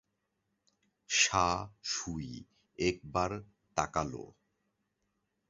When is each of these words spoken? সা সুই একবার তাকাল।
সা 1.09 1.47
সুই 1.83 2.29
একবার 2.79 3.31
তাকাল। 3.77 4.13